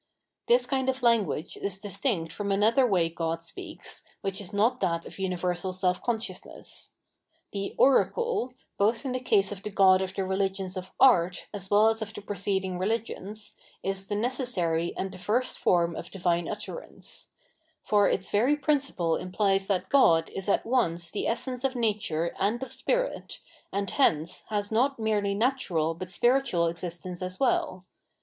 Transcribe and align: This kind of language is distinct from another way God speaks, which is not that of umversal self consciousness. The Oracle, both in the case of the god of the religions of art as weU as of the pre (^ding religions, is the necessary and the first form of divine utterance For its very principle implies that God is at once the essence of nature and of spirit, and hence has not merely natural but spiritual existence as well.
This 0.47 0.65
kind 0.65 0.89
of 0.89 1.03
language 1.03 1.57
is 1.57 1.79
distinct 1.79 2.33
from 2.33 2.51
another 2.51 2.87
way 2.87 3.07
God 3.07 3.43
speaks, 3.43 4.01
which 4.21 4.41
is 4.41 4.51
not 4.51 4.79
that 4.79 5.05
of 5.05 5.13
umversal 5.17 5.75
self 5.75 6.01
consciousness. 6.01 6.93
The 7.53 7.75
Oracle, 7.77 8.51
both 8.79 9.05
in 9.05 9.11
the 9.11 9.19
case 9.19 9.51
of 9.51 9.61
the 9.61 9.69
god 9.69 10.01
of 10.01 10.15
the 10.15 10.25
religions 10.25 10.75
of 10.75 10.91
art 10.99 11.45
as 11.53 11.69
weU 11.69 11.91
as 11.91 12.01
of 12.01 12.15
the 12.15 12.21
pre 12.23 12.35
(^ding 12.35 12.79
religions, 12.79 13.55
is 13.83 14.07
the 14.07 14.15
necessary 14.15 14.91
and 14.97 15.11
the 15.11 15.19
first 15.19 15.59
form 15.59 15.95
of 15.95 16.09
divine 16.09 16.49
utterance 16.49 17.27
For 17.83 18.09
its 18.09 18.31
very 18.31 18.55
principle 18.55 19.17
implies 19.17 19.67
that 19.67 19.89
God 19.89 20.31
is 20.31 20.49
at 20.49 20.65
once 20.65 21.11
the 21.11 21.27
essence 21.27 21.63
of 21.63 21.75
nature 21.75 22.33
and 22.39 22.63
of 22.63 22.71
spirit, 22.71 23.39
and 23.71 23.87
hence 23.87 24.45
has 24.49 24.71
not 24.71 24.97
merely 24.97 25.35
natural 25.35 25.93
but 25.93 26.09
spiritual 26.09 26.65
existence 26.65 27.21
as 27.21 27.39
well. 27.39 27.85